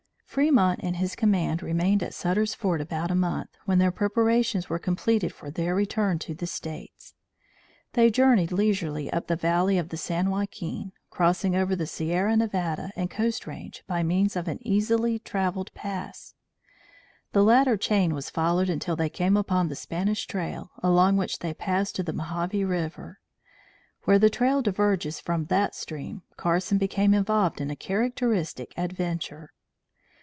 Fremont 0.33 0.79
and 0.81 0.95
his 0.95 1.13
command 1.17 1.61
remained 1.61 2.01
at 2.01 2.13
Sutter's 2.13 2.53
Fort 2.53 2.79
about 2.79 3.11
a 3.11 3.15
month, 3.15 3.49
when 3.65 3.79
their 3.79 3.91
preparations 3.91 4.69
were 4.69 4.79
completed 4.79 5.33
for 5.33 5.51
their 5.51 5.75
return 5.75 6.19
to 6.19 6.33
the 6.33 6.47
States. 6.47 7.13
They 7.95 8.09
journeyed 8.09 8.53
leisurely 8.53 9.11
up 9.11 9.27
the 9.27 9.35
valley 9.35 9.77
of 9.77 9.89
the 9.89 9.97
San 9.97 10.29
Joaquin, 10.29 10.93
crossing 11.09 11.53
over 11.53 11.75
the 11.75 11.85
Sierra 11.85 12.37
Nevada 12.37 12.91
and 12.95 13.11
Coast 13.11 13.45
Range 13.45 13.83
by 13.87 14.03
means 14.03 14.37
of 14.37 14.47
an 14.47 14.59
easily 14.65 15.19
travelled 15.19 15.69
pass. 15.73 16.33
The 17.33 17.43
latter 17.43 17.75
chain 17.75 18.13
was 18.13 18.29
followed 18.29 18.69
until 18.69 18.95
they 18.95 19.09
came 19.09 19.35
upon 19.35 19.67
the 19.67 19.75
Spanish 19.75 20.25
trail, 20.27 20.71
along 20.81 21.17
which 21.17 21.39
they 21.39 21.53
passed 21.53 21.93
to 21.97 22.03
the 22.03 22.13
Mohave 22.13 22.63
River. 22.65 23.19
Where 24.03 24.17
the 24.17 24.29
Trail 24.29 24.61
diverges 24.61 25.19
from 25.19 25.47
that 25.47 25.75
stream, 25.75 26.21
Carson 26.37 26.77
became 26.77 27.13
involved 27.13 27.59
in 27.59 27.69
a 27.69 27.75
characteristic 27.75 28.73
adventure. 28.77 29.51